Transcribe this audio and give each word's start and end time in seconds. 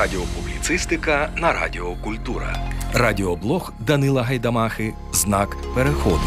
Радіопубліцистика 0.00 1.30
на 1.36 1.52
Радіо 1.52 1.94
Культура. 1.94 2.56
Радіоблог 2.92 3.72
Данила 3.86 4.22
Гайдамахи. 4.22 4.94
Знак 5.12 5.56
переходу. 5.74 6.22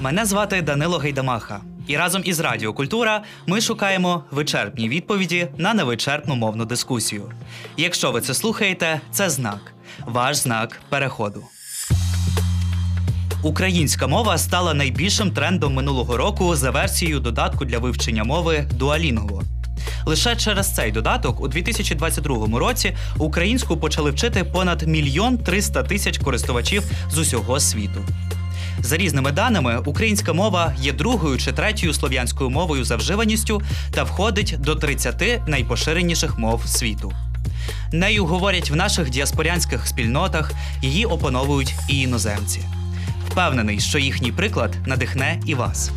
Мене 0.00 0.24
звати 0.24 0.62
Данило 0.62 0.98
Гайдамаха. 0.98 1.60
І 1.86 1.96
разом 1.96 2.22
із 2.24 2.40
Радіо 2.40 2.72
Культура 2.72 3.22
ми 3.46 3.60
шукаємо 3.60 4.24
вичерпні 4.30 4.88
відповіді 4.88 5.48
на 5.58 5.74
невичерпну 5.74 6.34
мовну 6.34 6.64
дискусію. 6.64 7.32
Якщо 7.76 8.12
ви 8.12 8.20
це 8.20 8.34
слухаєте, 8.34 9.00
це 9.10 9.30
знак. 9.30 9.74
Ваш 10.06 10.36
знак 10.36 10.80
переходу. 10.88 11.44
Українська 13.42 14.06
мова 14.06 14.38
стала 14.38 14.74
найбільшим 14.74 15.30
трендом 15.30 15.74
минулого 15.74 16.16
року 16.16 16.56
за 16.56 16.70
версією 16.70 17.20
додатку 17.20 17.64
для 17.64 17.78
вивчення 17.78 18.24
мови 18.24 18.68
Duolingo. 18.78 19.53
Лише 20.06 20.36
через 20.36 20.74
цей 20.74 20.92
додаток 20.92 21.40
у 21.40 21.48
2022 21.48 22.58
році 22.58 22.96
українську 23.18 23.76
почали 23.76 24.10
вчити 24.10 24.44
понад 24.44 24.82
мільйон 24.82 25.38
триста 25.38 25.82
тисяч 25.82 26.18
користувачів 26.18 26.82
з 27.10 27.18
усього 27.18 27.60
світу. 27.60 28.00
За 28.80 28.96
різними 28.96 29.32
даними, 29.32 29.78
українська 29.86 30.32
мова 30.32 30.74
є 30.80 30.92
другою 30.92 31.38
чи 31.38 31.52
третьою 31.52 31.94
слов'янською 31.94 32.50
мовою 32.50 32.84
за 32.84 32.96
вживаністю 32.96 33.62
та 33.90 34.02
входить 34.02 34.56
до 34.58 34.74
30 34.74 35.48
найпоширеніших 35.48 36.38
мов 36.38 36.66
світу. 36.66 37.12
Нею 37.92 38.26
говорять 38.26 38.70
в 38.70 38.76
наших 38.76 39.10
діаспорянських 39.10 39.86
спільнотах, 39.86 40.52
її 40.82 41.04
опановують 41.04 41.74
і 41.88 42.00
іноземці. 42.00 42.60
Впевнений, 43.28 43.80
що 43.80 43.98
їхній 43.98 44.32
приклад 44.32 44.76
надихне 44.86 45.40
і 45.46 45.54
вас. 45.54 45.90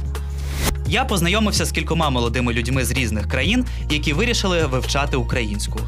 Я 0.90 1.06
познайомився 1.06 1.66
з 1.66 1.72
кількома 1.72 2.10
молодими 2.10 2.54
людьми 2.54 2.86
з 2.86 2.92
різних 2.92 3.28
країн, 3.28 3.66
які 3.90 4.14
вирішили 4.14 4.66
вивчати 4.66 5.18
українську. 5.18 5.80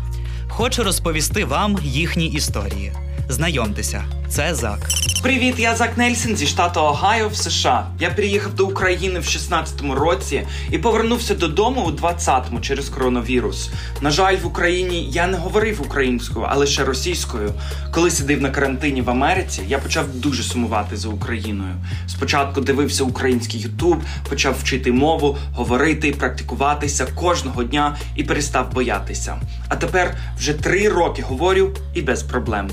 Хочу 0.49 0.83
розповісти 0.83 1.45
вам 1.45 1.77
їхні 1.83 2.27
історії. 2.27 2.93
Знайомтеся, 3.29 4.03
це 4.29 4.55
Зак. 4.55 4.79
Привіт, 5.23 5.55
я 5.57 5.75
Зак 5.75 5.97
Нельсон 5.97 6.35
зі 6.35 6.47
штату 6.47 6.79
Огайо 6.79 7.29
в 7.29 7.35
США. 7.35 7.87
Я 7.99 8.09
приїхав 8.09 8.53
до 8.53 8.65
України 8.65 9.19
в 9.19 9.23
16-му 9.23 9.95
році 9.95 10.47
і 10.71 10.77
повернувся 10.77 11.35
додому 11.35 11.81
у 11.81 11.91
20-му 11.91 12.59
через 12.59 12.89
коронавірус. 12.89 13.69
На 14.01 14.11
жаль, 14.11 14.37
в 14.37 14.47
Україні 14.47 15.09
я 15.11 15.27
не 15.27 15.37
говорив 15.37 15.81
українською, 15.81 16.45
а 16.49 16.55
лише 16.55 16.83
російською. 16.83 17.53
Коли 17.91 18.11
сидив 18.11 18.41
на 18.41 18.49
карантині 18.49 19.01
в 19.01 19.09
Америці, 19.09 19.61
я 19.67 19.79
почав 19.79 20.05
дуже 20.13 20.43
сумувати 20.43 20.97
за 20.97 21.09
Україною. 21.09 21.75
Спочатку 22.07 22.61
дивився 22.61 23.03
український 23.03 23.61
Ютуб, 23.61 24.01
почав 24.29 24.55
вчити 24.59 24.91
мову, 24.91 25.37
говорити, 25.53 26.11
практикуватися 26.11 27.05
кожного 27.15 27.63
дня 27.63 27.97
і 28.15 28.23
перестав 28.23 28.73
боятися. 28.73 29.41
А 29.69 29.75
тепер 29.75 30.15
вже 30.37 30.53
три 30.53 30.89
роки 30.89 31.21
говорю 31.21 31.69
і 31.93 32.01
без 32.01 32.23
проблем. 32.23 32.69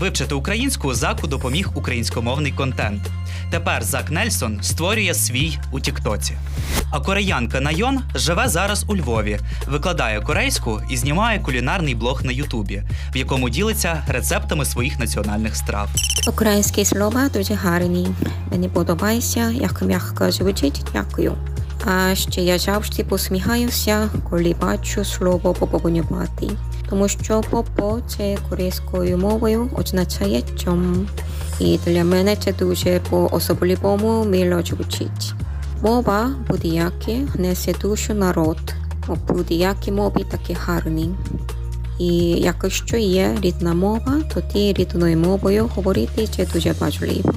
Вивчити 0.00 0.34
українську 0.34 0.94
заку 0.94 1.26
допоміг 1.26 1.68
українськомовний 1.74 2.52
контент. 2.52 3.02
Тепер 3.50 3.84
Зак 3.84 4.10
Нельсон 4.10 4.62
створює 4.62 5.14
свій 5.14 5.58
у 5.72 5.80
Тіктоці. 5.80 6.34
А 6.90 7.00
кореянка 7.00 7.60
Найон 7.60 8.00
живе 8.14 8.48
зараз 8.48 8.84
у 8.88 8.96
Львові, 8.96 9.38
викладає 9.68 10.20
корейську 10.20 10.80
і 10.90 10.96
знімає 10.96 11.38
кулінарний 11.38 11.94
блог 11.94 12.24
на 12.24 12.32
Ютубі, 12.32 12.82
в 13.14 13.16
якому 13.16 13.50
ділиться 13.50 14.02
рецептами 14.08 14.64
своїх 14.64 14.98
національних 14.98 15.56
страв. 15.56 15.88
Українські 16.28 16.84
слова 16.84 17.28
дуже 17.28 17.54
гарні. 17.54 18.08
Мені 18.50 18.68
подобається, 18.68 19.50
як 19.50 19.82
м'яко 19.82 20.30
звучить. 20.30 20.84
Дякую. 20.92 21.34
А 21.86 22.14
ще 22.14 22.40
я 22.40 22.58
завжди 22.58 23.04
посміхаюся, 23.04 24.10
коли 24.30 24.56
бачу 24.60 25.04
слово 25.04 25.54
поповнювати. 25.54 26.46
Тому 26.90 27.08
що 27.08 27.40
попо 27.50 27.98
це 28.08 28.38
корейською 28.48 29.18
мовою 29.18 29.70
означає 29.76 30.42
чом. 30.64 31.08
І 31.60 31.78
для 31.86 32.04
мене 32.04 32.36
це 32.36 32.52
дуже 32.52 33.00
по-особливому 33.10 34.24
мило 34.24 34.62
звучить. 34.62 35.34
Мова 35.82 36.30
будь-яке 36.48 37.26
несе 37.34 37.74
душу 37.82 38.14
народ. 38.14 38.58
Будь-які 39.28 39.92
мови 39.92 40.24
такі 40.30 40.52
гарні. 40.52 41.10
І 41.98 42.06
якщо 42.30 42.96
є 42.96 43.36
рідна 43.42 43.74
мова, 43.74 44.22
тоді 44.34 44.72
рідною 44.72 45.16
мовою 45.16 45.70
говорити 45.74 46.26
це 46.26 46.46
дуже 46.46 46.72
важливо. 46.72 47.32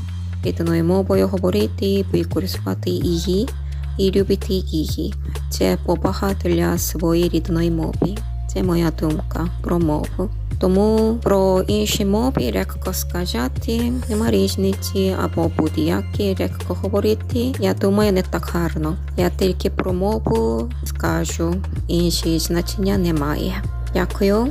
Рідною 0.46 0.84
мовою 0.84 1.28
говорити, 1.28 2.06
використовувати 2.12 2.90
її 2.90 3.50
і 3.98 4.12
любити 4.12 4.54
її. 4.54 5.14
Це 5.50 5.78
повага 5.86 6.34
для 6.44 6.78
своєї 6.78 7.30
рідної 7.30 7.72
мови. 7.72 8.18
Це 8.54 8.64
моя 8.64 8.92
думка 9.00 9.48
про 9.62 9.80
мову. 9.80 10.30
Тому 10.60 11.18
про 11.24 11.62
інші 11.62 12.06
мови 12.06 12.52
легко 12.56 12.94
сказати, 12.94 13.92
нема 14.10 14.32
різниці 14.32 15.16
або 15.24 15.52
будь-які 15.58 16.36
легко 16.40 16.74
говорити. 16.74 17.54
Я 17.60 17.74
думаю, 17.74 18.12
не 18.12 18.22
так 18.22 18.50
гарно. 18.54 18.98
Я 19.18 19.30
тільки 19.30 19.70
про 19.70 19.94
мову 19.94 20.70
скажу, 20.86 21.56
інші 21.88 22.40
значення 22.40 22.98
немає. 22.98 23.64
Дякую. 23.94 24.48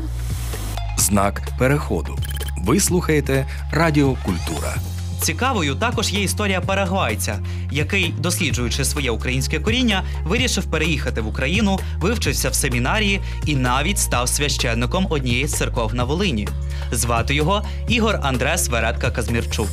Знак 0.98 1.42
переходу. 1.58 2.16
Ви 2.64 2.80
слухаєте 2.80 3.46
Радіо 3.72 4.16
Культура. 4.24 4.74
Цікавою 5.22 5.74
також 5.74 6.12
є 6.12 6.22
історія 6.22 6.60
парагвайця, 6.60 7.38
який, 7.70 8.14
досліджуючи 8.18 8.84
своє 8.84 9.10
українське 9.10 9.60
коріння, 9.60 10.04
вирішив 10.24 10.64
переїхати 10.64 11.20
в 11.20 11.26
Україну, 11.26 11.78
вивчився 11.98 12.50
в 12.50 12.54
семінарії 12.54 13.20
і 13.46 13.56
навіть 13.56 13.98
став 13.98 14.28
священником 14.28 15.06
однієї 15.10 15.46
з 15.46 15.52
церков 15.52 15.94
на 15.94 16.04
Волині. 16.04 16.48
Звати 16.92 17.34
його 17.34 17.62
Ігор 17.88 18.18
Андрес 18.22 18.68
Веретка 18.68 19.10
Казмірчук. 19.10 19.68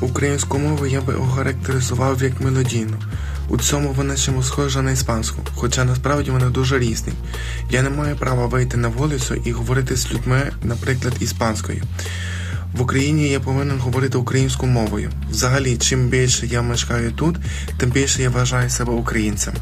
Українську 0.00 0.58
мову 0.58 0.86
я 0.86 1.00
би 1.00 1.14
охарактеризував 1.14 2.22
як 2.22 2.40
мелодійну. 2.40 2.96
У 3.48 3.58
цьому 3.58 3.92
вона 3.92 4.16
чому 4.16 4.42
схожа 4.42 4.82
на 4.82 4.90
іспанську, 4.90 5.38
хоча 5.54 5.84
насправді 5.84 6.30
вони 6.30 6.46
дуже 6.46 6.78
різні. 6.78 7.12
Я 7.70 7.82
не 7.82 7.90
маю 7.90 8.16
права 8.16 8.46
вийти 8.46 8.76
на 8.76 8.88
вулицю 8.88 9.34
і 9.34 9.52
говорити 9.52 9.96
з 9.96 10.12
людьми, 10.12 10.52
наприклад, 10.62 11.14
іспанською. 11.20 11.82
В 12.74 12.82
Україні 12.82 13.28
я 13.28 13.40
повинен 13.40 13.80
говорити 13.80 14.18
українською 14.18 14.72
мовою. 14.72 15.10
Взагалі, 15.30 15.76
чим 15.76 16.08
більше 16.08 16.46
я 16.46 16.62
мешкаю 16.62 17.12
тут, 17.12 17.36
тим 17.78 17.90
більше 17.90 18.22
я 18.22 18.30
вважаю 18.30 18.70
себе 18.70 18.92
українцем. 18.92 19.54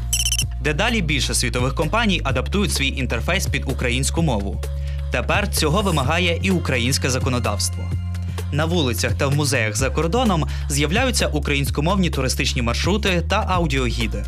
Дедалі 0.63 1.01
більше 1.01 1.33
світових 1.33 1.75
компаній 1.75 2.21
адаптують 2.23 2.73
свій 2.73 2.87
інтерфейс 2.87 3.45
під 3.47 3.63
українську 3.71 4.21
мову. 4.21 4.61
Тепер 5.11 5.51
цього 5.51 5.81
вимагає 5.81 6.39
і 6.43 6.51
українське 6.51 7.09
законодавство. 7.09 7.83
На 8.51 8.65
вулицях 8.65 9.13
та 9.13 9.27
в 9.27 9.35
музеях 9.35 9.75
за 9.75 9.89
кордоном 9.89 10.45
з'являються 10.69 11.27
українськомовні 11.27 12.09
туристичні 12.09 12.61
маршрути 12.61 13.23
та 13.29 13.45
аудіогіди. 13.49 14.25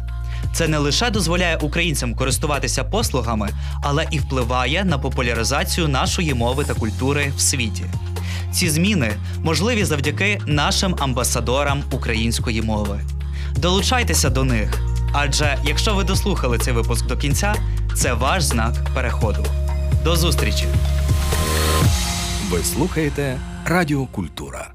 Це 0.53 0.67
не 0.67 0.77
лише 0.77 1.09
дозволяє 1.09 1.57
українцям 1.57 2.15
користуватися 2.15 2.83
послугами, 2.83 3.49
але 3.83 4.07
і 4.11 4.19
впливає 4.19 4.83
на 4.83 4.97
популяризацію 4.97 5.87
нашої 5.87 6.33
мови 6.33 6.63
та 6.63 6.73
культури 6.73 7.31
в 7.37 7.41
світі. 7.41 7.83
Ці 8.55 8.69
зміни 8.69 9.11
можливі 9.43 9.85
завдяки 9.85 10.41
нашим 10.45 10.95
амбасадорам 10.99 11.83
української 11.91 12.61
мови. 12.61 12.99
Долучайтеся 13.55 14.29
до 14.29 14.43
них, 14.43 14.81
адже 15.13 15.57
якщо 15.63 15.95
ви 15.95 16.03
дослухали 16.03 16.57
цей 16.57 16.73
випуск 16.73 17.07
до 17.07 17.17
кінця, 17.17 17.55
це 17.95 18.13
ваш 18.13 18.43
знак 18.43 18.73
переходу. 18.93 19.45
До 20.03 20.15
зустрічі! 20.15 20.65
Ви 22.49 22.63
слухаєте 22.63 23.39
Радіо 23.65 24.05
Культура. 24.05 24.74